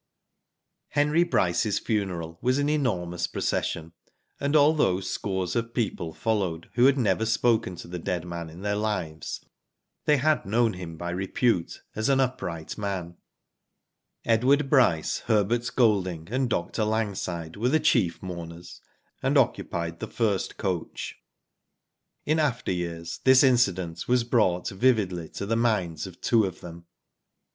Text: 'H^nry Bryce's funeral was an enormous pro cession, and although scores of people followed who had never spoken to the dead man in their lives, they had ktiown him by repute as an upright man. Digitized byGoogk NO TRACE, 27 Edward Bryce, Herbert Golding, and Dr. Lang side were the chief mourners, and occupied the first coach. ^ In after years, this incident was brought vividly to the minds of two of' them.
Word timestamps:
'H^nry 0.95 1.29
Bryce's 1.29 1.77
funeral 1.77 2.39
was 2.41 2.57
an 2.57 2.69
enormous 2.69 3.27
pro 3.27 3.39
cession, 3.41 3.93
and 4.39 4.55
although 4.55 4.99
scores 4.99 5.55
of 5.55 5.75
people 5.75 6.11
followed 6.11 6.71
who 6.73 6.85
had 6.87 6.97
never 6.97 7.23
spoken 7.23 7.75
to 7.75 7.87
the 7.87 7.99
dead 7.99 8.25
man 8.25 8.49
in 8.49 8.61
their 8.63 8.75
lives, 8.75 9.45
they 10.05 10.17
had 10.17 10.41
ktiown 10.43 10.73
him 10.75 10.97
by 10.97 11.11
repute 11.11 11.83
as 11.95 12.09
an 12.09 12.19
upright 12.19 12.79
man. 12.79 13.09
Digitized 13.11 13.11
byGoogk 13.11 13.53
NO 13.59 13.65
TRACE, 13.67 14.39
27 14.39 14.39
Edward 14.49 14.69
Bryce, 14.71 15.17
Herbert 15.19 15.71
Golding, 15.75 16.27
and 16.31 16.49
Dr. 16.49 16.83
Lang 16.83 17.13
side 17.13 17.55
were 17.55 17.69
the 17.69 17.79
chief 17.79 18.23
mourners, 18.23 18.81
and 19.21 19.37
occupied 19.37 19.99
the 19.99 20.07
first 20.07 20.57
coach. 20.57 21.17
^ 21.17 21.21
In 22.25 22.39
after 22.39 22.71
years, 22.71 23.19
this 23.23 23.43
incident 23.43 24.07
was 24.07 24.23
brought 24.23 24.69
vividly 24.69 25.29
to 25.29 25.45
the 25.45 25.55
minds 25.55 26.07
of 26.07 26.19
two 26.21 26.45
of' 26.45 26.61
them. 26.61 26.87